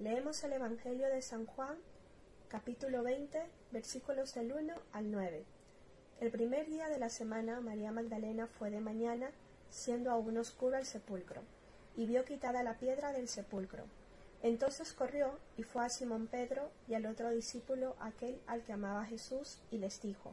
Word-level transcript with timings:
Leemos 0.00 0.42
el 0.44 0.54
Evangelio 0.54 1.10
de 1.10 1.20
San 1.20 1.44
Juan, 1.44 1.76
capítulo 2.48 3.02
20, 3.02 3.38
versículos 3.70 4.32
del 4.32 4.50
1 4.50 4.74
al 4.92 5.10
9. 5.10 5.44
El 6.20 6.30
primer 6.30 6.66
día 6.70 6.88
de 6.88 6.98
la 6.98 7.10
semana 7.10 7.60
María 7.60 7.92
Magdalena 7.92 8.46
fue 8.46 8.70
de 8.70 8.80
mañana, 8.80 9.30
siendo 9.68 10.10
aún 10.10 10.38
oscuro 10.38 10.78
el 10.78 10.86
sepulcro, 10.86 11.42
y 11.98 12.06
vio 12.06 12.24
quitada 12.24 12.62
la 12.62 12.78
piedra 12.78 13.12
del 13.12 13.28
sepulcro. 13.28 13.84
Entonces 14.42 14.94
corrió 14.94 15.38
y 15.58 15.64
fue 15.64 15.84
a 15.84 15.90
Simón 15.90 16.28
Pedro 16.28 16.70
y 16.88 16.94
al 16.94 17.04
otro 17.04 17.28
discípulo, 17.28 17.94
aquel 18.00 18.40
al 18.46 18.64
que 18.64 18.72
amaba 18.72 19.04
Jesús, 19.04 19.58
y 19.70 19.76
les 19.76 20.00
dijo, 20.00 20.32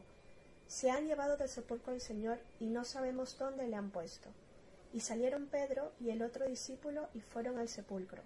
Se 0.66 0.90
han 0.90 1.06
llevado 1.06 1.36
del 1.36 1.50
sepulcro 1.50 1.92
el 1.92 2.00
Señor 2.00 2.38
y 2.58 2.70
no 2.70 2.86
sabemos 2.86 3.36
dónde 3.36 3.68
le 3.68 3.76
han 3.76 3.90
puesto. 3.90 4.30
Y 4.94 5.00
salieron 5.00 5.44
Pedro 5.44 5.92
y 6.00 6.08
el 6.08 6.22
otro 6.22 6.46
discípulo 6.46 7.10
y 7.12 7.20
fueron 7.20 7.58
al 7.58 7.68
sepulcro. 7.68 8.22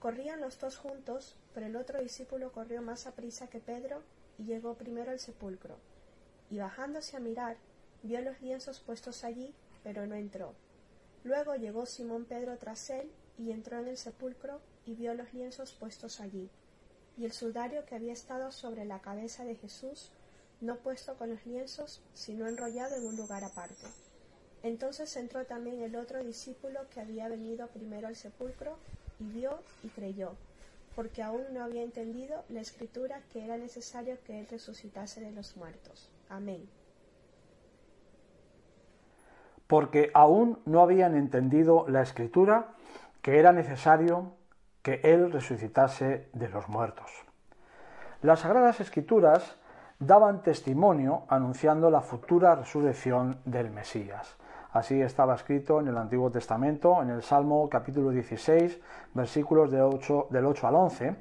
Corrían 0.00 0.40
los 0.40 0.58
dos 0.58 0.78
juntos, 0.78 1.36
pero 1.54 1.66
el 1.66 1.76
otro 1.76 2.00
discípulo 2.00 2.52
corrió 2.52 2.80
más 2.80 3.06
a 3.06 3.12
prisa 3.12 3.48
que 3.48 3.60
Pedro 3.60 4.02
y 4.38 4.44
llegó 4.44 4.74
primero 4.74 5.10
al 5.10 5.20
sepulcro. 5.20 5.76
Y 6.50 6.58
bajándose 6.58 7.16
a 7.16 7.20
mirar, 7.20 7.58
vio 8.02 8.20
los 8.22 8.40
lienzos 8.40 8.80
puestos 8.80 9.24
allí, 9.24 9.54
pero 9.84 10.06
no 10.06 10.14
entró. 10.14 10.54
Luego 11.22 11.54
llegó 11.54 11.84
Simón 11.84 12.24
Pedro 12.24 12.56
tras 12.56 12.88
él 12.88 13.12
y 13.36 13.50
entró 13.50 13.78
en 13.78 13.88
el 13.88 13.98
sepulcro 13.98 14.60
y 14.86 14.94
vio 14.94 15.12
los 15.12 15.34
lienzos 15.34 15.72
puestos 15.72 16.20
allí, 16.20 16.48
y 17.18 17.26
el 17.26 17.32
sudario 17.32 17.84
que 17.84 17.94
había 17.94 18.14
estado 18.14 18.52
sobre 18.52 18.86
la 18.86 19.00
cabeza 19.00 19.44
de 19.44 19.54
Jesús, 19.54 20.10
no 20.62 20.76
puesto 20.76 21.16
con 21.16 21.28
los 21.28 21.44
lienzos, 21.44 22.02
sino 22.14 22.46
enrollado 22.48 22.96
en 22.96 23.06
un 23.06 23.16
lugar 23.16 23.44
aparte. 23.44 23.86
Entonces 24.62 25.14
entró 25.16 25.44
también 25.44 25.82
el 25.82 25.96
otro 25.96 26.22
discípulo 26.22 26.88
que 26.90 27.00
había 27.00 27.28
venido 27.28 27.66
primero 27.68 28.08
al 28.08 28.16
sepulcro, 28.16 28.78
y 29.20 29.24
vio 29.24 29.60
y 29.82 29.88
creyó, 29.88 30.32
porque 30.96 31.22
aún 31.22 31.42
no 31.52 31.62
había 31.62 31.82
entendido 31.82 32.44
la 32.48 32.60
escritura 32.60 33.20
que 33.32 33.44
era 33.44 33.56
necesario 33.56 34.16
que 34.26 34.40
él 34.40 34.46
resucitase 34.50 35.20
de 35.20 35.32
los 35.32 35.56
muertos. 35.56 36.10
Amén. 36.28 36.68
Porque 39.66 40.10
aún 40.14 40.58
no 40.64 40.80
habían 40.80 41.14
entendido 41.14 41.86
la 41.88 42.02
escritura 42.02 42.74
que 43.22 43.38
era 43.38 43.52
necesario 43.52 44.32
que 44.82 45.00
él 45.04 45.30
resucitase 45.30 46.28
de 46.32 46.48
los 46.48 46.68
muertos. 46.68 47.10
Las 48.22 48.40
sagradas 48.40 48.80
escrituras 48.80 49.56
daban 49.98 50.42
testimonio 50.42 51.24
anunciando 51.28 51.90
la 51.90 52.00
futura 52.00 52.54
resurrección 52.54 53.38
del 53.44 53.70
Mesías. 53.70 54.36
Así 54.72 55.02
estaba 55.02 55.34
escrito 55.34 55.80
en 55.80 55.88
el 55.88 55.98
Antiguo 55.98 56.30
Testamento, 56.30 57.02
en 57.02 57.10
el 57.10 57.22
Salmo 57.22 57.68
capítulo 57.68 58.10
16, 58.10 58.80
versículos 59.14 59.70
del 59.72 59.82
8 60.46 60.66
al 60.66 60.74
11. 60.76 61.16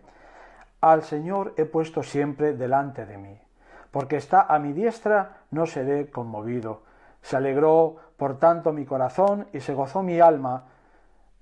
Al 0.82 1.02
Señor 1.02 1.56
he 1.58 1.66
puesto 1.66 2.04
siempre 2.04 2.54
delante 2.54 3.08
de 3.08 3.18
mí, 3.18 3.42
porque 3.90 4.18
está 4.18 4.42
a 4.42 4.60
mi 4.60 4.72
diestra, 4.74 5.38
no 5.50 5.66
seré 5.66 6.12
conmovido. 6.12 6.84
Se 7.24 7.38
alegró, 7.38 7.96
por 8.18 8.38
tanto, 8.38 8.72
mi 8.72 8.86
corazón 8.86 9.48
y 9.52 9.62
se 9.62 9.74
gozó 9.74 10.04
mi 10.04 10.20
alma. 10.20 10.66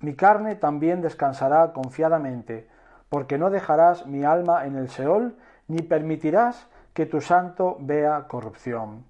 Mi 0.00 0.14
carne 0.14 0.54
también 0.54 1.02
descansará 1.02 1.74
confiadamente, 1.74 2.68
porque 3.10 3.36
no 3.36 3.50
dejarás 3.50 4.06
mi 4.06 4.24
alma 4.24 4.64
en 4.64 4.76
el 4.76 4.88
Seol, 4.88 5.36
ni 5.66 5.82
permitirás 5.82 6.68
que 6.94 7.04
tu 7.04 7.20
santo 7.20 7.76
vea 7.80 8.24
corrupción. 8.28 9.04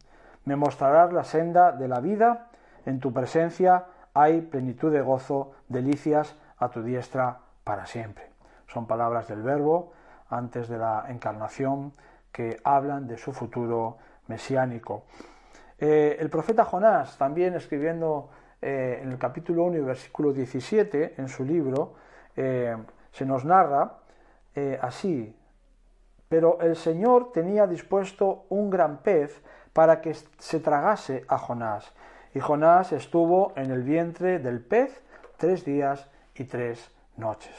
Me 0.44 0.56
mostrarás 0.56 1.12
la 1.12 1.22
senda 1.22 1.70
de 1.70 1.86
la 1.86 2.00
vida, 2.00 2.47
en 2.86 3.00
tu 3.00 3.12
presencia 3.12 3.86
hay 4.14 4.40
plenitud 4.40 4.92
de 4.92 5.00
gozo, 5.00 5.52
delicias 5.68 6.36
a 6.58 6.70
tu 6.70 6.82
diestra 6.82 7.38
para 7.64 7.86
siempre. 7.86 8.30
Son 8.66 8.86
palabras 8.86 9.28
del 9.28 9.42
Verbo 9.42 9.92
antes 10.28 10.68
de 10.68 10.78
la 10.78 11.06
encarnación 11.08 11.92
que 12.32 12.60
hablan 12.64 13.06
de 13.06 13.16
su 13.16 13.32
futuro 13.32 13.98
mesiánico. 14.26 15.04
Eh, 15.78 16.16
el 16.18 16.28
profeta 16.28 16.64
Jonás, 16.64 17.16
también 17.16 17.54
escribiendo 17.54 18.30
eh, 18.60 19.00
en 19.02 19.12
el 19.12 19.18
capítulo 19.18 19.64
1 19.64 19.78
y 19.78 19.80
versículo 19.80 20.32
17 20.32 21.14
en 21.16 21.28
su 21.28 21.44
libro, 21.44 21.94
eh, 22.36 22.76
se 23.12 23.24
nos 23.24 23.44
narra 23.44 23.94
así, 24.80 25.36
pero 26.28 26.60
el 26.60 26.74
Señor 26.74 27.30
tenía 27.30 27.68
dispuesto 27.68 28.46
un 28.48 28.70
gran 28.70 28.98
pez 29.04 29.40
para 29.72 30.00
que 30.00 30.14
se 30.14 30.58
tragase 30.58 31.24
a 31.28 31.38
Jonás, 31.38 31.94
y 32.38 32.40
Jonás 32.40 32.92
estuvo 32.92 33.52
en 33.56 33.72
el 33.72 33.82
vientre 33.82 34.38
del 34.38 34.60
pez 34.60 35.02
tres 35.38 35.64
días 35.64 36.08
y 36.36 36.44
tres 36.44 36.88
noches. 37.16 37.56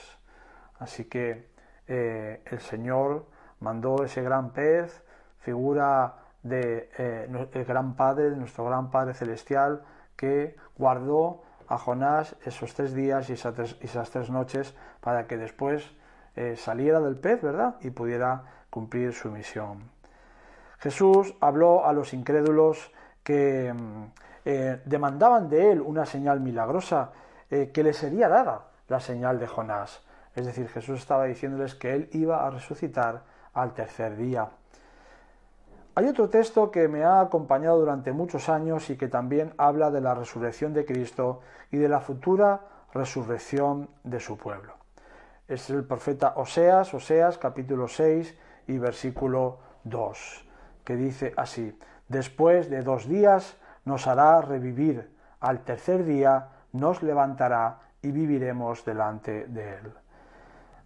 Así 0.80 1.04
que 1.04 1.50
eh, 1.86 2.42
el 2.46 2.62
Señor 2.62 3.26
mandó 3.60 4.06
ese 4.06 4.22
gran 4.22 4.54
pez, 4.54 5.04
figura 5.40 6.16
de 6.44 6.90
eh, 6.98 7.50
el 7.52 7.66
gran 7.66 7.98
Padre, 7.98 8.30
de 8.30 8.38
nuestro 8.38 8.64
gran 8.64 8.90
Padre 8.90 9.16
Celestial, 9.16 9.84
que 10.16 10.56
guardó 10.78 11.44
a 11.68 11.78
Jonás 11.78 12.38
esos 12.46 12.74
tres 12.74 12.94
días 12.94 13.30
y 13.30 13.34
esas 13.34 14.10
tres, 14.12 14.30
noches 14.30 14.74
para 15.02 15.28
que 15.28 15.36
después 15.36 15.92
eh, 16.38 16.56
saliera 16.56 17.02
del 17.02 17.18
pez, 17.18 17.42
¿verdad? 17.42 17.76
Y 17.82 17.90
pudiera 17.90 18.44
cumplir 18.70 19.12
su 19.12 19.30
misión. 19.30 19.92
Jesús 20.78 21.36
habló 21.42 21.86
a 21.86 21.92
los 21.92 22.14
incrédulos 22.14 22.94
que 23.26 23.74
mm, 23.74 24.29
eh, 24.52 24.82
demandaban 24.84 25.48
de 25.48 25.72
él 25.72 25.80
una 25.80 26.08
señal 26.08 26.40
milagrosa 26.40 27.12
eh, 27.52 27.70
que 27.72 27.84
le 27.84 27.94
sería 27.94 28.28
dada 28.28 28.64
la 28.88 29.00
señal 29.00 29.38
de 29.38 29.46
Jonás. 29.46 30.02
Es 30.34 30.48
decir, 30.48 30.68
Jesús 30.70 31.02
estaba 31.02 31.26
diciéndoles 31.26 31.76
que 31.76 31.94
él 31.94 32.10
iba 32.14 32.44
a 32.44 32.50
resucitar 32.50 33.22
al 33.54 33.76
tercer 33.76 34.18
día. 34.18 34.50
Hay 35.94 36.08
otro 36.08 36.30
texto 36.30 36.72
que 36.72 36.88
me 36.88 37.04
ha 37.04 37.22
acompañado 37.22 37.80
durante 37.80 38.12
muchos 38.12 38.50
años 38.50 38.90
y 38.90 38.98
que 38.98 39.08
también 39.08 39.54
habla 39.60 39.92
de 39.92 40.02
la 40.02 40.16
resurrección 40.16 40.74
de 40.74 40.84
Cristo 40.84 41.42
y 41.70 41.78
de 41.78 41.88
la 41.88 42.00
futura 42.00 42.62
resurrección 42.92 43.88
de 44.04 44.20
su 44.20 44.36
pueblo. 44.36 44.74
Es 45.48 45.70
el 45.70 45.84
profeta 45.84 46.34
Oseas, 46.38 46.92
Oseas 46.96 47.38
capítulo 47.38 47.88
6 47.88 48.36
y 48.66 48.80
versículo 48.80 49.60
2, 49.84 50.46
que 50.84 50.96
dice 50.96 51.34
así, 51.38 51.78
después 52.08 52.72
de 52.72 52.82
dos 52.82 53.08
días 53.08 53.56
nos 53.90 54.06
hará 54.06 54.40
revivir, 54.42 55.10
al 55.40 55.64
tercer 55.64 56.06
día 56.06 56.50
nos 56.74 57.02
levantará 57.02 57.80
y 58.04 58.12
viviremos 58.12 58.86
delante 58.86 59.48
de 59.48 59.74
Él. 59.78 59.94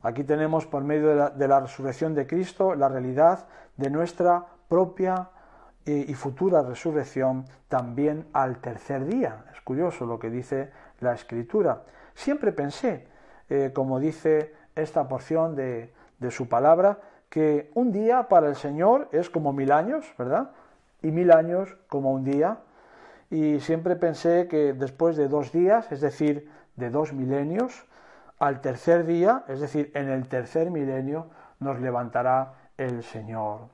Aquí 0.02 0.24
tenemos 0.24 0.66
por 0.66 0.84
medio 0.84 1.30
de 1.30 1.48
la, 1.48 1.60
resurrección 1.60 2.16
de 2.16 2.26
Cristo 2.26 2.76
la 2.76 2.88
realidad 2.88 3.46
de 3.76 3.90
nuestra 3.90 4.46
propia 4.70 5.30
eh, 5.86 6.06
y, 6.08 6.14
futura 6.14 6.62
resurrección 6.62 7.46
también 7.68 8.26
al 8.32 8.60
tercer 8.60 9.06
día. 9.06 9.46
Es 9.54 9.60
curioso 9.62 10.06
lo 10.06 10.18
que 10.18 10.30
dice 10.30 10.72
la 11.02 11.14
Escritura. 11.14 11.84
Siempre 12.16 12.54
pensé, 12.54 13.08
eh, 13.50 13.72
como 13.74 14.00
dice 14.00 14.54
esta 14.76 15.08
porción 15.08 15.56
de, 15.56 15.94
de 16.20 16.32
su 16.32 16.48
palabra, 16.48 17.00
que 17.30 17.70
un 17.76 17.92
día 17.92 18.30
para 18.30 18.48
el 18.48 18.56
Señor 18.56 19.10
es 19.12 19.30
como 19.30 19.52
mil 19.52 19.72
años, 19.72 20.06
¿verdad? 20.18 20.52
Y 21.02 21.12
mil 21.12 21.32
años 21.32 21.76
como 21.90 22.14
un 22.14 22.24
día 22.24 22.60
y 23.34 23.60
siempre 23.62 23.96
pensé 23.96 24.48
que 24.48 24.74
después 24.74 25.18
de 25.18 25.28
dos 25.28 25.52
días, 25.52 25.92
es 25.92 26.02
decir, 26.02 26.52
de 26.76 26.92
dos 26.92 27.14
milenios, 27.14 27.88
al 28.38 28.62
tercer 28.62 29.08
día, 29.08 29.44
es 29.48 29.60
decir, 29.60 29.92
en 29.96 30.08
el 30.08 30.28
tercer 30.28 30.70
milenio, 30.70 31.32
nos 31.60 31.80
levantará 31.80 32.54
el 32.78 33.02
Señor. 33.02 33.70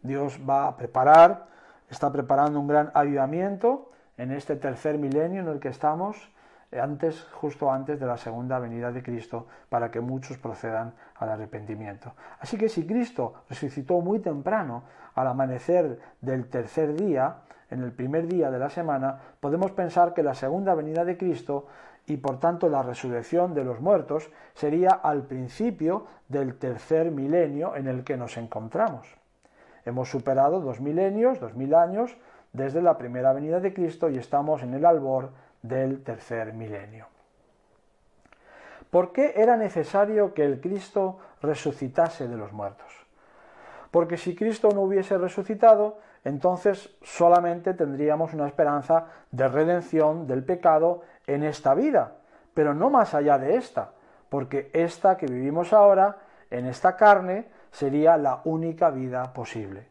Dios 0.00 0.40
va 0.48 0.66
a 0.66 0.78
preparar, 0.78 1.46
está 1.90 2.10
preparando 2.10 2.58
un 2.58 2.68
gran 2.68 2.90
avivamiento 2.94 3.92
en 4.16 4.32
este 4.32 4.56
tercer 4.56 4.96
milenio 4.96 5.42
en 5.42 5.48
el 5.48 5.60
que 5.60 5.68
estamos, 5.68 6.32
antes, 6.72 7.22
justo 7.34 7.70
antes 7.70 8.00
de 8.00 8.06
la 8.06 8.16
segunda 8.16 8.58
venida 8.58 8.92
de 8.92 9.02
Cristo, 9.02 9.46
para 9.68 9.90
que 9.90 10.00
muchos 10.00 10.38
procedan 10.38 10.94
al 11.16 11.28
arrepentimiento. 11.28 12.14
Así 12.40 12.56
que 12.56 12.70
si 12.70 12.86
Cristo 12.86 13.44
resucitó 13.50 14.00
muy 14.00 14.20
temprano, 14.20 14.84
al 15.14 15.26
amanecer 15.26 15.98
del 16.22 16.48
tercer 16.48 16.94
día, 16.94 17.42
en 17.70 17.82
el 17.82 17.92
primer 17.92 18.26
día 18.26 18.50
de 18.50 18.58
la 18.58 18.70
semana, 18.70 19.18
podemos 19.40 19.72
pensar 19.72 20.14
que 20.14 20.22
la 20.22 20.34
segunda 20.34 20.74
venida 20.74 21.04
de 21.04 21.16
Cristo 21.16 21.66
y 22.06 22.16
por 22.18 22.38
tanto 22.38 22.68
la 22.68 22.82
resurrección 22.82 23.54
de 23.54 23.64
los 23.64 23.80
muertos 23.80 24.30
sería 24.54 24.90
al 24.90 25.22
principio 25.22 26.06
del 26.28 26.56
tercer 26.56 27.10
milenio 27.10 27.74
en 27.74 27.88
el 27.88 28.04
que 28.04 28.16
nos 28.16 28.36
encontramos. 28.36 29.08
Hemos 29.84 30.10
superado 30.10 30.60
dos 30.60 30.80
milenios, 30.80 31.40
dos 31.40 31.54
mil 31.54 31.74
años, 31.74 32.16
desde 32.52 32.82
la 32.82 32.96
primera 32.96 33.32
venida 33.32 33.60
de 33.60 33.74
Cristo 33.74 34.08
y 34.08 34.18
estamos 34.18 34.62
en 34.62 34.74
el 34.74 34.84
albor 34.84 35.30
del 35.62 36.02
tercer 36.02 36.52
milenio. 36.52 37.06
¿Por 38.90 39.12
qué 39.12 39.34
era 39.36 39.56
necesario 39.56 40.32
que 40.32 40.44
el 40.44 40.60
Cristo 40.60 41.18
resucitase 41.42 42.28
de 42.28 42.36
los 42.36 42.52
muertos? 42.52 42.86
Porque 43.90 44.16
si 44.16 44.34
Cristo 44.34 44.70
no 44.72 44.82
hubiese 44.82 45.18
resucitado, 45.18 45.98
entonces 46.26 46.90
solamente 47.02 47.72
tendríamos 47.72 48.34
una 48.34 48.48
esperanza 48.48 49.06
de 49.30 49.46
redención 49.46 50.26
del 50.26 50.42
pecado 50.42 51.02
en 51.24 51.44
esta 51.44 51.72
vida, 51.72 52.16
pero 52.52 52.74
no 52.74 52.90
más 52.90 53.14
allá 53.14 53.38
de 53.38 53.54
esta, 53.54 53.92
porque 54.28 54.68
esta 54.72 55.16
que 55.16 55.26
vivimos 55.26 55.72
ahora, 55.72 56.16
en 56.50 56.66
esta 56.66 56.96
carne, 56.96 57.46
sería 57.70 58.16
la 58.16 58.40
única 58.42 58.90
vida 58.90 59.32
posible. 59.32 59.86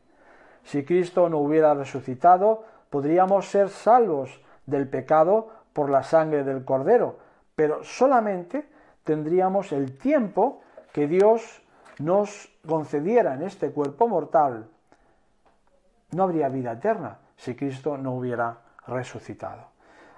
Si 0.66 0.84
Cristo 0.84 1.30
no 1.30 1.38
hubiera 1.38 1.74
resucitado, 1.74 2.66
podríamos 2.90 3.48
ser 3.50 3.70
salvos 3.70 4.42
del 4.66 4.90
pecado 4.90 5.48
por 5.72 5.90
la 5.90 6.04
sangre 6.04 6.44
del 6.44 6.66
Cordero, 6.66 7.18
pero 7.56 7.82
solamente 7.86 8.68
tendríamos 9.06 9.72
el 9.72 9.98
tiempo 9.98 10.60
que 10.92 11.08
Dios 11.08 11.64
nos 12.00 12.52
concediera 12.68 13.36
en 13.36 13.44
este 13.44 13.72
cuerpo 13.72 14.10
mortal. 14.10 14.68
No 16.16 16.24
habría 16.24 16.48
vida 16.48 16.72
eterna 16.72 17.18
si 17.36 17.56
Cristo 17.56 17.98
no 17.98 18.14
hubiera 18.14 18.60
resucitado. 18.88 19.68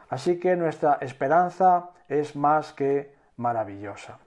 Así 0.10 0.40
que 0.40 0.56
nuestra 0.56 1.00
esperanza 1.02 1.90
es 2.08 2.36
más 2.36 2.72
que 2.74 3.16
maravillosa. 3.38 4.20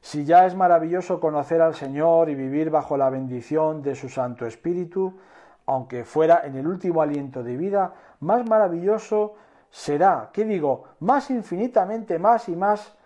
Si 0.00 0.24
ya 0.24 0.46
es 0.46 0.54
maravilloso 0.54 1.20
conocer 1.20 1.60
al 1.60 1.74
Señor 1.74 2.30
y 2.30 2.34
vivir 2.34 2.70
bajo 2.70 2.96
la 2.96 3.10
bendición 3.10 3.82
de 3.82 3.94
su 3.94 4.08
Santo 4.08 4.46
Espíritu, 4.46 5.18
aunque 5.66 6.06
fuera 6.06 6.46
en 6.46 6.56
el 6.56 6.66
último 6.66 7.02
aliento 7.02 7.42
de 7.42 7.58
vida, 7.58 7.92
más 8.20 8.48
maravilloso 8.48 9.34
será, 9.70 10.30
¿qué 10.32 10.46
digo? 10.46 10.84
Más 11.00 11.28
infinitamente 11.28 12.18
más 12.18 12.48
y 12.48 12.56
más 12.56 12.96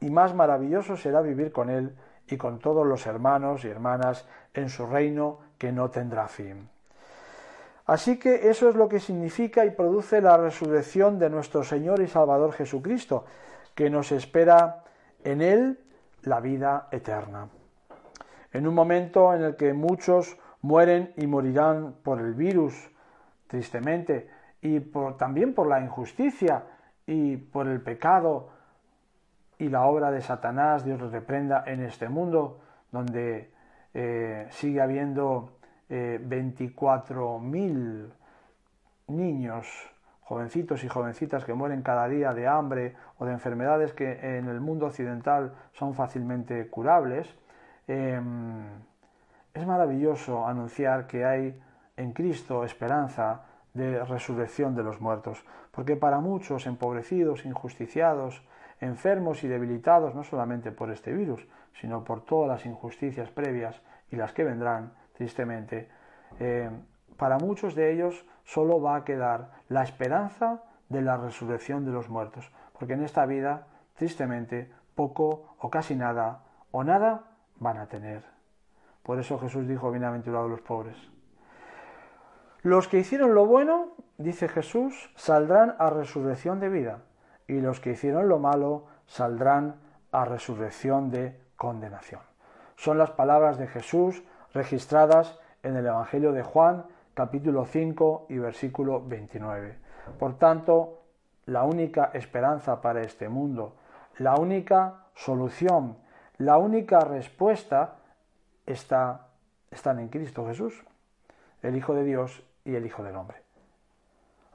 y 0.00 0.10
más 0.10 0.34
maravilloso 0.34 0.96
será 0.96 1.20
vivir 1.20 1.52
con 1.52 1.70
Él 1.70 1.94
y 2.26 2.36
con 2.36 2.58
todos 2.58 2.84
los 2.84 3.06
hermanos 3.06 3.64
y 3.64 3.68
hermanas 3.68 4.26
en 4.52 4.68
su 4.68 4.84
reino 4.84 5.38
que 5.58 5.70
no 5.70 5.90
tendrá 5.90 6.26
fin. 6.26 6.68
Así 7.90 8.20
que 8.20 8.48
eso 8.48 8.68
es 8.68 8.76
lo 8.76 8.88
que 8.88 9.00
significa 9.00 9.64
y 9.64 9.72
produce 9.72 10.20
la 10.20 10.36
resurrección 10.36 11.18
de 11.18 11.28
nuestro 11.28 11.64
Señor 11.64 12.00
y 12.00 12.06
Salvador 12.06 12.52
Jesucristo, 12.52 13.24
que 13.74 13.90
nos 13.90 14.12
espera 14.12 14.84
en 15.24 15.42
Él 15.42 15.80
la 16.22 16.38
vida 16.38 16.86
eterna. 16.92 17.48
En 18.52 18.68
un 18.68 18.76
momento 18.76 19.34
en 19.34 19.42
el 19.42 19.56
que 19.56 19.72
muchos 19.72 20.38
mueren 20.62 21.12
y 21.16 21.26
morirán 21.26 21.96
por 22.04 22.20
el 22.20 22.34
virus, 22.34 22.74
tristemente, 23.48 24.30
y 24.62 24.78
también 25.18 25.52
por 25.52 25.66
la 25.66 25.80
injusticia 25.80 26.62
y 27.08 27.38
por 27.38 27.66
el 27.66 27.80
pecado 27.80 28.50
y 29.58 29.68
la 29.68 29.86
obra 29.86 30.12
de 30.12 30.20
Satanás, 30.20 30.84
Dios 30.84 31.00
los 31.00 31.10
reprenda 31.10 31.64
en 31.66 31.82
este 31.82 32.08
mundo, 32.08 32.60
donde 32.92 33.50
eh, 33.94 34.46
sigue 34.50 34.80
habiendo 34.80 35.56
eh, 35.90 36.20
24.000 36.22 38.10
niños, 39.08 39.66
jovencitos 40.22 40.84
y 40.84 40.88
jovencitas 40.88 41.44
que 41.44 41.52
mueren 41.52 41.82
cada 41.82 42.06
día 42.06 42.32
de 42.32 42.46
hambre 42.46 42.94
o 43.18 43.26
de 43.26 43.32
enfermedades 43.32 43.92
que 43.92 44.38
en 44.38 44.48
el 44.48 44.60
mundo 44.60 44.86
occidental 44.86 45.52
son 45.72 45.94
fácilmente 45.94 46.68
curables. 46.68 47.34
Em, 47.88 48.62
es 49.52 49.66
maravilloso 49.66 50.46
anunciar 50.46 51.08
que 51.08 51.24
hay 51.24 51.60
en 51.96 52.12
Cristo 52.12 52.64
esperanza 52.64 53.42
de 53.74 54.04
resurrección 54.04 54.76
de 54.76 54.84
los 54.84 55.00
muertos, 55.00 55.44
porque 55.72 55.96
para 55.96 56.20
muchos 56.20 56.66
empobrecidos, 56.66 57.44
injusticiados, 57.44 58.46
enfermos 58.80 59.42
y 59.44 59.48
debilitados 59.48 60.14
no 60.14 60.22
solamente 60.22 60.70
por 60.70 60.90
este 60.90 61.12
virus, 61.12 61.46
sino 61.80 62.04
por 62.04 62.24
todas 62.24 62.48
las 62.48 62.66
injusticias 62.66 63.30
previas 63.30 63.82
y 64.10 64.16
las 64.16 64.32
que 64.32 64.44
vendrán, 64.44 64.92
tristemente, 65.20 65.86
eh, 66.38 66.70
para 67.18 67.36
muchos 67.36 67.74
de 67.74 67.92
ellos 67.92 68.24
solo 68.44 68.80
va 68.80 68.96
a 68.96 69.04
quedar 69.04 69.50
la 69.68 69.82
esperanza 69.82 70.62
de 70.88 71.02
la 71.02 71.18
resurrección 71.18 71.84
de 71.84 71.92
los 71.92 72.08
muertos, 72.08 72.50
porque 72.72 72.94
en 72.94 73.04
esta 73.04 73.26
vida, 73.26 73.66
tristemente, 73.96 74.72
poco 74.94 75.56
o 75.58 75.68
casi 75.68 75.94
nada 75.94 76.44
o 76.70 76.84
nada 76.84 77.24
van 77.56 77.76
a 77.76 77.86
tener. 77.86 78.24
Por 79.02 79.18
eso 79.18 79.38
Jesús 79.38 79.68
dijo, 79.68 79.90
bienaventurados 79.90 80.50
los 80.50 80.62
pobres. 80.62 80.96
Los 82.62 82.88
que 82.88 82.98
hicieron 82.98 83.34
lo 83.34 83.44
bueno, 83.44 83.88
dice 84.16 84.48
Jesús, 84.48 85.12
saldrán 85.16 85.76
a 85.78 85.90
resurrección 85.90 86.60
de 86.60 86.70
vida, 86.70 87.02
y 87.46 87.60
los 87.60 87.78
que 87.78 87.90
hicieron 87.90 88.26
lo 88.30 88.38
malo 88.38 88.86
saldrán 89.04 89.74
a 90.12 90.24
resurrección 90.24 91.10
de 91.10 91.38
condenación. 91.56 92.22
Son 92.76 92.96
las 92.96 93.10
palabras 93.10 93.58
de 93.58 93.66
Jesús 93.66 94.22
registradas 94.52 95.38
en 95.62 95.76
el 95.76 95.86
Evangelio 95.86 96.32
de 96.32 96.42
Juan, 96.42 96.86
capítulo 97.14 97.64
5 97.64 98.26
y 98.28 98.38
versículo 98.38 99.04
29. 99.06 99.78
Por 100.18 100.38
tanto, 100.38 101.02
la 101.46 101.64
única 101.64 102.10
esperanza 102.14 102.80
para 102.80 103.02
este 103.02 103.28
mundo, 103.28 103.74
la 104.18 104.36
única 104.36 105.06
solución, 105.14 105.96
la 106.38 106.58
única 106.58 107.00
respuesta 107.00 107.96
está, 108.66 109.28
están 109.70 109.98
en 109.98 110.08
Cristo 110.08 110.46
Jesús, 110.46 110.84
el 111.62 111.76
Hijo 111.76 111.94
de 111.94 112.04
Dios 112.04 112.42
y 112.64 112.74
el 112.74 112.86
Hijo 112.86 113.02
del 113.02 113.16
Hombre. 113.16 113.42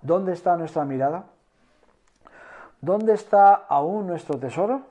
¿Dónde 0.01 0.33
está 0.33 0.57
nuestra 0.57 0.85
mirada? 0.85 1.25
¿Dónde 2.81 3.13
está 3.13 3.53
aún 3.53 4.07
nuestro 4.07 4.39
tesoro? 4.39 4.81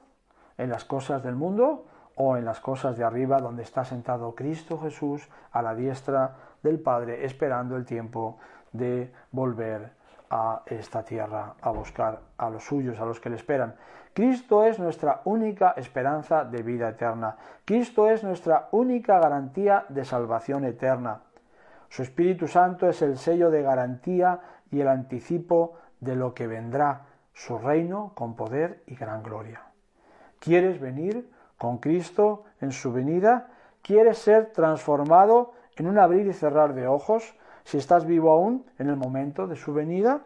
¿En 0.56 0.70
las 0.70 0.84
cosas 0.84 1.22
del 1.22 1.34
mundo 1.34 1.86
o 2.16 2.37
en 2.37 2.44
las 2.44 2.61
cosas 2.61 2.96
de 2.96 3.05
arriba 3.05 3.40
donde 3.40 3.62
está 3.62 3.84
sentado 3.84 4.34
Cristo 4.34 4.78
Jesús 4.78 5.28
a 5.52 5.62
la 5.62 5.75
diestra 5.75 6.37
del 6.62 6.81
Padre 6.81 7.25
esperando 7.25 7.77
el 7.77 7.84
tiempo 7.84 8.38
de 8.72 9.12
volver 9.31 9.93
a 10.31 10.62
esta 10.67 11.05
tierra 11.05 11.55
a 11.60 11.70
buscar 11.70 12.20
a 12.38 12.50
los 12.50 12.65
suyos, 12.65 12.98
a 13.00 13.05
los 13.05 13.20
que 13.20 13.31
le 13.31 13.36
esperan? 13.36 13.74
Cristo 14.12 14.65
es 14.65 14.79
nuestra 14.79 15.22
única 15.24 15.74
esperanza 15.77 16.44
de 16.44 16.62
vida 16.62 16.88
eterna. 16.88 17.36
Cristo 17.65 18.08
es 18.08 18.22
nuestra 18.22 18.69
única 18.70 19.19
garantía 19.19 19.86
de 19.88 20.05
salvación 20.05 20.65
eterna. 20.65 21.20
Su 21.88 22.03
Espíritu 22.03 22.46
Santo 22.46 22.88
es 22.88 23.03
el 23.03 23.19
sello 23.19 23.50
de 23.50 23.62
garantía 23.62 24.41
y 24.70 24.81
el 24.81 24.88
anticipo 24.88 25.74
de 26.00 26.15
lo 26.15 26.32
que 26.32 26.46
vendrá, 26.46 27.06
su 27.32 27.58
reino 27.58 28.12
con 28.15 28.36
poder 28.36 28.82
y 28.86 28.94
gran 28.94 29.22
gloria. 29.22 29.62
¿Quieres 30.38 30.81
venir 30.81 31.29
con 31.64 31.78
Cristo 31.78 32.44
en 32.60 32.72
su 32.72 32.92
venida? 32.92 33.48
¿Quieres 33.80 34.18
ser 34.18 34.52
transformado 34.52 35.52
en 35.76 35.86
un 35.86 35.98
abrir 35.98 36.26
y 36.26 36.34
cerrar 36.34 36.74
de 36.74 36.86
ojos 36.86 37.34
si 37.64 37.78
estás 37.78 38.04
vivo 38.04 38.30
aún 38.30 38.66
en 38.78 38.90
el 38.90 38.96
momento 38.96 39.46
de 39.46 39.56
su 39.56 39.72
venida? 39.72 40.20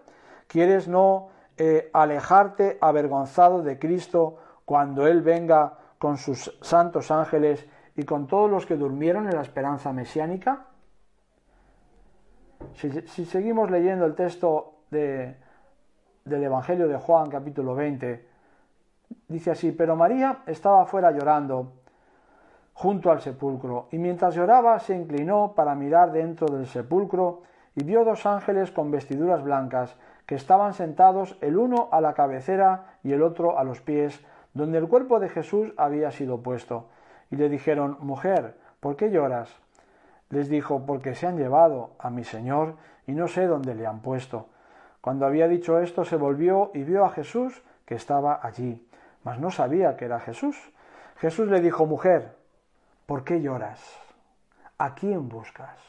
¿Quieres 0.48 0.88
no 0.88 1.28
eh, 1.56 1.90
alejarte 1.92 2.76
avergonzado 2.80 3.62
de 3.62 3.78
Cristo 3.78 4.38
cuando 4.64 5.06
Él 5.06 5.22
venga 5.22 5.78
con 5.98 6.16
sus 6.16 6.58
santos 6.60 7.12
ángeles 7.12 7.64
y 7.94 8.02
con 8.02 8.26
todos 8.26 8.50
los 8.50 8.66
que 8.66 8.74
durmieron 8.74 9.28
en 9.28 9.36
la 9.36 9.42
esperanza 9.42 9.92
mesiánica? 9.92 10.66
Si, 12.74 13.24
seguimos 13.26 13.70
leyendo 13.70 14.06
el 14.06 14.16
texto 14.16 14.80
del 14.90 15.36
Evangelio 16.26 16.88
de 16.88 16.96
Juan 16.96 17.30
capítulo 17.30 17.76
20, 17.76 18.27
dice 19.28 19.50
así, 19.50 19.72
pero 19.72 19.96
María 19.96 20.38
estaba 20.46 20.82
afuera 20.82 21.10
llorando 21.10 21.72
junto 22.74 23.10
al 23.10 23.20
sepulcro, 23.20 23.88
y 23.90 23.98
mientras 23.98 24.34
lloraba 24.34 24.78
se 24.78 24.94
inclinó 24.94 25.54
para 25.54 25.74
mirar 25.74 26.12
dentro 26.12 26.46
del 26.46 26.66
sepulcro 26.66 27.42
y 27.74 27.82
vio 27.82 28.04
dos 28.04 28.24
ángeles 28.24 28.70
con 28.70 28.90
vestiduras 28.90 29.42
blancas 29.42 29.96
que 30.26 30.34
estaban 30.34 30.74
sentados 30.74 31.38
el 31.40 31.56
uno 31.56 31.88
a 31.90 32.00
la 32.00 32.14
cabecera 32.14 32.98
y 33.02 33.12
el 33.12 33.22
otro 33.22 33.58
a 33.58 33.64
los 33.64 33.80
pies, 33.80 34.24
donde 34.52 34.78
el 34.78 34.86
cuerpo 34.86 35.20
de 35.20 35.28
Jesús 35.28 35.72
había 35.76 36.10
sido 36.10 36.42
puesto. 36.42 36.88
Y 37.30 37.36
le 37.36 37.48
dijeron, 37.48 37.96
Mujer, 38.00 38.56
¿por 38.80 38.96
qué 38.96 39.10
lloras? 39.10 39.48
Les 40.30 40.48
dijo, 40.48 40.84
porque 40.86 41.14
se 41.14 41.26
han 41.26 41.38
llevado 41.38 41.92
a 41.98 42.10
mi 42.10 42.24
Señor 42.24 42.74
y 43.06 43.12
no 43.12 43.26
sé 43.26 43.46
dónde 43.46 43.74
le 43.74 43.86
han 43.86 44.00
puesto. 44.00 44.48
Cuando 45.00 45.24
había 45.24 45.48
dicho 45.48 45.80
esto, 45.80 46.04
se 46.04 46.16
volvió 46.16 46.70
y 46.74 46.82
vio 46.82 47.04
a 47.04 47.10
Jesús 47.10 47.62
que 47.88 47.94
estaba 47.94 48.38
allí, 48.42 48.86
mas 49.24 49.40
no 49.40 49.50
sabía 49.50 49.96
que 49.96 50.04
era 50.04 50.20
Jesús. 50.20 50.74
Jesús 51.16 51.48
le 51.48 51.62
dijo, 51.62 51.86
Mujer, 51.86 52.36
¿por 53.06 53.24
qué 53.24 53.40
lloras? 53.40 53.80
¿A 54.76 54.94
quién 54.94 55.30
buscas? 55.30 55.80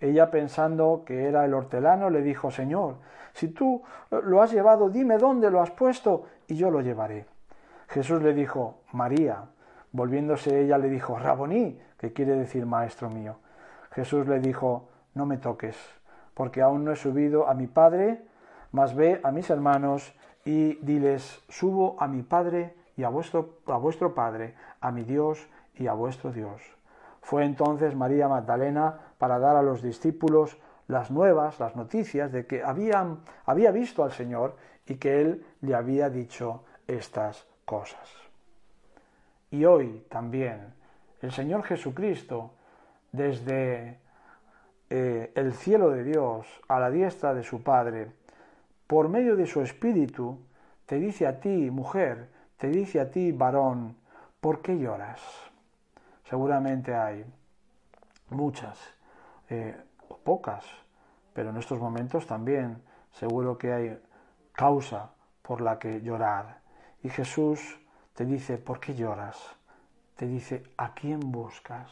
Ella, 0.00 0.30
pensando 0.30 1.02
que 1.04 1.28
era 1.28 1.44
el 1.44 1.52
hortelano, 1.52 2.08
le 2.08 2.22
dijo, 2.22 2.50
Señor, 2.50 2.96
si 3.34 3.48
tú 3.48 3.82
lo 4.10 4.40
has 4.40 4.52
llevado, 4.52 4.88
dime 4.88 5.18
dónde 5.18 5.50
lo 5.50 5.60
has 5.60 5.70
puesto 5.70 6.28
y 6.46 6.56
yo 6.56 6.70
lo 6.70 6.80
llevaré. 6.80 7.26
Jesús 7.88 8.22
le 8.22 8.32
dijo, 8.32 8.80
María. 8.92 9.44
Volviéndose 9.92 10.62
ella 10.62 10.78
le 10.78 10.88
dijo, 10.88 11.18
Raboní, 11.18 11.78
que 11.98 12.14
quiere 12.14 12.36
decir 12.36 12.64
maestro 12.64 13.10
mío. 13.10 13.36
Jesús 13.90 14.26
le 14.26 14.40
dijo, 14.40 14.88
no 15.12 15.26
me 15.26 15.36
toques, 15.36 15.76
porque 16.32 16.62
aún 16.62 16.86
no 16.86 16.92
he 16.92 16.96
subido 16.96 17.48
a 17.48 17.52
mi 17.52 17.66
Padre, 17.66 18.22
mas 18.72 18.94
ve 18.94 19.20
a 19.22 19.30
mis 19.30 19.50
hermanos 19.50 20.14
y 20.46 20.74
diles, 20.76 21.42
subo 21.48 21.96
a 22.00 22.06
mi 22.06 22.22
Padre 22.22 22.74
y 22.96 23.02
a 23.02 23.10
vuestro, 23.10 23.58
a 23.66 23.76
vuestro 23.76 24.14
Padre, 24.14 24.54
a 24.80 24.92
mi 24.92 25.02
Dios 25.02 25.46
y 25.74 25.88
a 25.88 25.92
vuestro 25.92 26.32
Dios. 26.32 26.62
Fue 27.20 27.44
entonces 27.44 27.96
María 27.96 28.28
Magdalena 28.28 28.98
para 29.18 29.40
dar 29.40 29.56
a 29.56 29.62
los 29.62 29.82
discípulos 29.82 30.56
las 30.86 31.10
nuevas, 31.10 31.58
las 31.58 31.74
noticias 31.74 32.30
de 32.30 32.46
que 32.46 32.62
habían, 32.62 33.18
había 33.44 33.72
visto 33.72 34.04
al 34.04 34.12
Señor 34.12 34.56
y 34.86 34.94
que 34.94 35.20
Él 35.20 35.44
le 35.60 35.74
había 35.74 36.08
dicho 36.08 36.62
estas 36.86 37.44
cosas. 37.64 38.08
y 39.50 39.64
hoy 39.64 40.04
también 40.08 40.74
el 41.22 41.32
Señor 41.32 41.64
Jesucristo, 41.64 42.52
desde 43.10 43.98
eh, 44.90 45.32
el 45.34 45.54
cielo 45.54 45.90
de 45.90 46.04
Dios 46.04 46.46
a 46.68 46.78
la 46.78 46.90
diestra 46.90 47.34
de 47.34 47.42
su 47.42 47.62
Padre, 47.62 48.12
por 48.86 49.08
medio 49.08 49.36
de 49.36 49.46
su 49.46 49.62
Espíritu, 49.62 50.38
te 50.86 50.96
dice 50.96 51.26
a 51.26 51.40
ti, 51.40 51.70
mujer, 51.70 52.30
te 52.56 52.68
dice 52.68 53.00
a 53.00 53.10
ti, 53.10 53.32
varón, 53.32 53.96
¿por 54.40 54.62
qué 54.62 54.78
lloras? 54.78 55.20
Seguramente 56.24 56.94
hay 56.94 57.24
muchas, 58.30 58.78
eh, 59.48 59.76
o 60.08 60.18
pocas, 60.18 60.64
pero 61.32 61.50
en 61.50 61.56
estos 61.56 61.78
momentos 61.80 62.26
también 62.26 62.82
seguro 63.12 63.58
que 63.58 63.72
hay 63.72 63.98
causa 64.52 65.10
por 65.42 65.60
la 65.60 65.78
que 65.78 66.00
llorar. 66.00 66.60
Y 67.02 67.08
Jesús 67.08 67.78
te 68.14 68.24
dice, 68.24 68.58
¿por 68.58 68.80
qué 68.80 68.94
lloras? 68.94 69.36
Te 70.16 70.26
dice, 70.26 70.64
¿a 70.76 70.94
quién 70.94 71.20
buscas? 71.20 71.90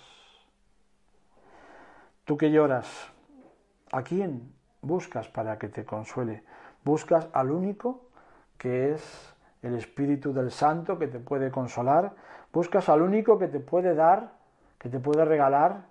Tú 2.24 2.36
que 2.36 2.50
lloras, 2.50 2.88
¿a 3.92 4.02
quién 4.02 4.52
buscas 4.80 5.28
para 5.28 5.58
que 5.58 5.68
te 5.68 5.84
consuele? 5.84 6.42
Buscas 6.84 7.28
al 7.32 7.50
único 7.50 8.02
que 8.58 8.92
es 8.92 9.34
el 9.62 9.74
Espíritu 9.74 10.32
del 10.32 10.50
Santo 10.50 10.98
que 10.98 11.08
te 11.08 11.18
puede 11.18 11.50
consolar. 11.50 12.12
Buscas 12.52 12.88
al 12.88 13.02
único 13.02 13.38
que 13.38 13.48
te 13.48 13.60
puede 13.60 13.94
dar, 13.94 14.32
que 14.78 14.88
te 14.88 15.00
puede 15.00 15.24
regalar 15.24 15.86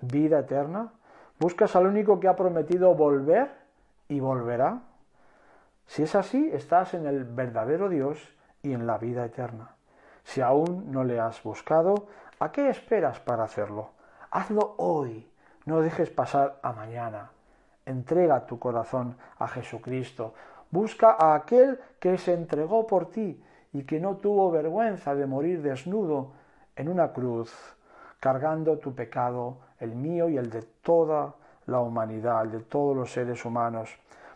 vida 0.00 0.40
eterna. 0.40 0.92
Buscas 1.38 1.76
al 1.76 1.86
único 1.86 2.18
que 2.18 2.28
ha 2.28 2.36
prometido 2.36 2.94
volver 2.94 3.50
y 4.08 4.20
volverá. 4.20 4.80
Si 5.86 6.02
es 6.02 6.14
así, 6.14 6.50
estás 6.52 6.94
en 6.94 7.06
el 7.06 7.24
verdadero 7.24 7.88
Dios 7.88 8.18
y 8.62 8.72
en 8.72 8.86
la 8.86 8.98
vida 8.98 9.24
eterna. 9.24 9.76
Si 10.24 10.40
aún 10.40 10.90
no 10.90 11.04
le 11.04 11.20
has 11.20 11.42
buscado, 11.42 12.08
¿a 12.40 12.52
qué 12.52 12.68
esperas 12.68 13.20
para 13.20 13.44
hacerlo? 13.44 13.90
Hazlo 14.30 14.74
hoy, 14.76 15.30
no 15.64 15.80
dejes 15.80 16.10
pasar 16.10 16.58
a 16.62 16.72
mañana. 16.72 17.30
Entrega 17.88 18.44
tu 18.44 18.58
corazón 18.58 19.16
a 19.38 19.48
Jesucristo. 19.48 20.34
Busca 20.70 21.16
a 21.18 21.34
aquel 21.34 21.80
que 21.98 22.18
se 22.18 22.34
entregó 22.34 22.86
por 22.86 23.10
ti 23.10 23.42
y 23.72 23.84
que 23.84 23.98
no 23.98 24.16
tuvo 24.16 24.50
vergüenza 24.50 25.14
de 25.14 25.24
morir 25.24 25.62
desnudo 25.62 26.32
en 26.76 26.90
una 26.90 27.14
cruz, 27.14 27.50
cargando 28.20 28.76
tu 28.76 28.94
pecado, 28.94 29.56
el 29.80 29.94
mío 29.94 30.28
y 30.28 30.36
el 30.36 30.50
de 30.50 30.60
toda 30.82 31.34
la 31.64 31.80
humanidad, 31.80 32.44
el 32.44 32.50
de 32.50 32.60
todos 32.60 32.94
los 32.94 33.10
seres 33.10 33.42
humanos. 33.46 33.88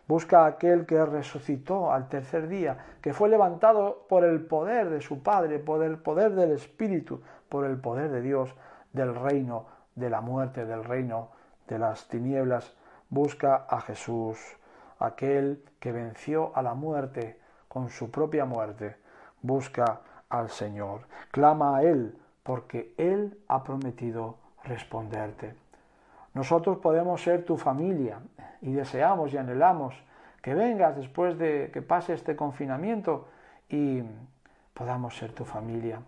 Busca 0.09 0.45
a 0.45 0.47
aquel 0.47 0.87
que 0.87 1.05
resucitó 1.05 1.93
al 1.93 2.09
tercer 2.09 2.49
día, 2.49 2.79
que 3.03 3.13
fue 3.13 3.29
levantado 3.29 4.07
por 4.09 4.25
el 4.25 4.47
poder 4.47 4.89
de 4.89 5.03
su 5.03 5.23
Padre, 5.23 5.59
por 5.59 5.83
el 5.83 5.99
poder 5.99 6.35
del 6.35 6.53
Espíritu, 6.53 7.21
por 7.51 7.67
el 7.67 7.79
poder 7.79 8.11
de 8.11 8.23
Dios, 8.23 8.55
del 8.95 9.15
reino, 9.15 9.67
de 9.95 10.09
la 10.09 10.23
muerte, 10.23 10.65
del 10.65 10.85
reino, 10.85 11.29
de 11.69 11.79
las 11.79 12.09
tinieblas. 12.09 12.75
Busca 13.13 13.67
a 13.69 13.83
Jesús, 13.83 14.39
aquel 14.99 15.63
que 15.79 15.93
venció 15.93 16.51
a 16.57 16.63
la 16.63 16.73
muerte 16.73 17.39
con 17.69 17.91
su 17.91 18.11
propia 18.11 18.47
muerte. 18.47 18.97
Busca 19.43 20.01
al 20.31 20.49
Señor. 20.49 21.03
Clama 21.31 21.77
a 21.77 21.83
Él, 21.83 22.17
porque 22.43 22.95
Él 22.97 23.39
ha 23.49 23.63
prometido 23.63 24.39
responderte. 24.65 25.55
Nosotros 26.33 26.79
podemos 26.79 27.23
ser 27.23 27.45
tu 27.45 27.59
familia 27.59 28.19
y 28.63 28.73
deseamos 28.73 29.35
y 29.35 29.37
anhelamos 29.37 29.95
que 30.41 30.55
vengas 30.55 30.97
después 30.97 31.37
de 31.37 31.71
que 31.71 31.83
pase 31.83 32.15
este 32.15 32.35
confinamiento 32.35 33.29
y 33.69 34.03
podamos 34.73 35.19
ser 35.19 35.33
tu 35.33 35.45
familia. 35.45 36.01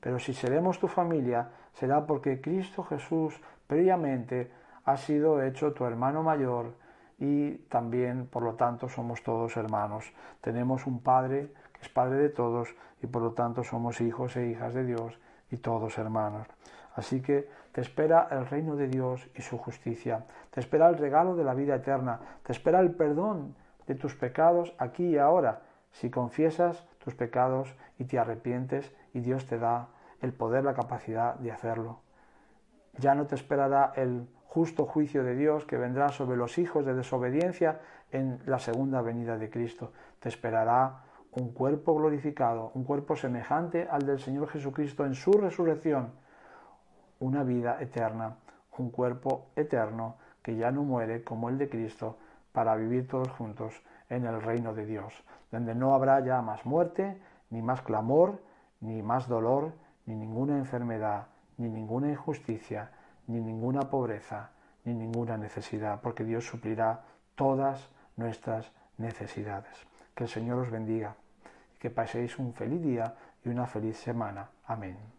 Pero 0.00 0.18
si 0.18 0.32
seremos 0.32 0.78
tu 0.78 0.88
familia, 0.88 1.50
será 1.74 2.06
porque 2.06 2.40
Cristo 2.40 2.82
Jesús 2.82 3.38
previamente 3.66 4.50
ha 4.86 4.96
sido 4.96 5.42
hecho 5.42 5.72
tu 5.72 5.84
hermano 5.84 6.22
mayor 6.22 6.74
y 7.18 7.52
también, 7.68 8.26
por 8.26 8.42
lo 8.42 8.54
tanto, 8.54 8.88
somos 8.88 9.22
todos 9.22 9.56
hermanos. 9.56 10.12
Tenemos 10.40 10.86
un 10.86 11.02
Padre 11.02 11.52
que 11.72 11.82
es 11.82 11.88
Padre 11.88 12.16
de 12.18 12.28
todos 12.28 12.74
y 13.02 13.06
por 13.06 13.22
lo 13.22 13.32
tanto 13.32 13.64
somos 13.64 14.00
hijos 14.00 14.36
e 14.36 14.46
hijas 14.46 14.74
de 14.74 14.84
Dios 14.84 15.18
y 15.50 15.58
todos 15.58 15.98
hermanos. 15.98 16.46
Así 16.94 17.20
que 17.20 17.48
te 17.72 17.80
espera 17.80 18.28
el 18.30 18.46
reino 18.46 18.76
de 18.76 18.88
Dios 18.88 19.28
y 19.34 19.42
su 19.42 19.58
justicia, 19.58 20.24
te 20.50 20.60
espera 20.60 20.88
el 20.88 20.96
regalo 20.96 21.34
de 21.36 21.44
la 21.44 21.54
vida 21.54 21.74
eterna, 21.74 22.20
te 22.42 22.52
espera 22.52 22.80
el 22.80 22.92
perdón 22.92 23.54
de 23.86 23.96
tus 23.96 24.14
pecados 24.14 24.72
aquí 24.78 25.04
y 25.04 25.18
ahora, 25.18 25.62
si 25.92 26.10
confiesas 26.10 26.86
tus 27.04 27.14
pecados 27.14 27.74
y 27.98 28.04
te 28.04 28.18
arrepientes 28.18 28.94
y 29.12 29.20
Dios 29.20 29.46
te 29.46 29.58
da 29.58 29.88
el 30.22 30.32
poder, 30.32 30.64
la 30.64 30.74
capacidad 30.74 31.34
de 31.34 31.52
hacerlo. 31.52 32.00
Ya 32.98 33.14
no 33.14 33.26
te 33.26 33.34
esperará 33.34 33.92
el 33.96 34.26
justo 34.56 34.86
juicio 34.86 35.22
de 35.22 35.36
Dios 35.36 35.66
que 35.66 35.76
vendrá 35.76 36.08
sobre 36.08 36.38
los 36.38 36.56
hijos 36.56 36.86
de 36.86 36.94
desobediencia 36.94 37.78
en 38.10 38.40
la 38.46 38.58
segunda 38.58 39.02
venida 39.02 39.36
de 39.36 39.50
Cristo. 39.50 39.92
Te 40.18 40.30
esperará 40.30 41.02
un 41.32 41.52
cuerpo 41.52 41.94
glorificado, 41.94 42.70
un 42.72 42.84
cuerpo 42.84 43.16
semejante 43.16 43.86
al 43.90 44.06
del 44.06 44.18
Señor 44.18 44.48
Jesucristo 44.48 45.04
en 45.04 45.14
su 45.14 45.32
resurrección, 45.32 46.10
una 47.20 47.44
vida 47.44 47.76
eterna, 47.82 48.38
un 48.78 48.88
cuerpo 48.88 49.48
eterno 49.56 50.16
que 50.40 50.56
ya 50.56 50.70
no 50.70 50.84
muere 50.84 51.22
como 51.22 51.50
el 51.50 51.58
de 51.58 51.68
Cristo, 51.68 52.16
para 52.52 52.76
vivir 52.76 53.06
todos 53.06 53.28
juntos 53.32 53.82
en 54.08 54.24
el 54.24 54.40
reino 54.40 54.72
de 54.72 54.86
Dios, 54.86 55.22
donde 55.52 55.74
no 55.74 55.94
habrá 55.94 56.20
ya 56.20 56.40
más 56.40 56.64
muerte, 56.64 57.20
ni 57.50 57.60
más 57.60 57.82
clamor, 57.82 58.40
ni 58.80 59.02
más 59.02 59.28
dolor, 59.28 59.74
ni 60.06 60.16
ninguna 60.16 60.56
enfermedad, 60.56 61.26
ni 61.58 61.68
ninguna 61.68 62.08
injusticia, 62.08 62.90
ni 63.26 63.40
ninguna 63.40 63.80
pobreza, 63.90 64.50
ni 64.84 64.94
ninguna 64.94 65.36
necesidad, 65.36 66.00
porque 66.00 66.24
Dios 66.24 66.46
suplirá 66.46 67.02
todas 67.34 67.88
nuestras 68.16 68.70
necesidades. 68.98 69.74
Que 70.14 70.24
el 70.24 70.30
Señor 70.30 70.58
os 70.58 70.70
bendiga 70.70 71.16
y 71.74 71.78
que 71.78 71.90
paséis 71.90 72.38
un 72.38 72.54
feliz 72.54 72.82
día 72.82 73.14
y 73.44 73.48
una 73.48 73.66
feliz 73.66 73.96
semana. 73.98 74.48
Amén. 74.66 75.15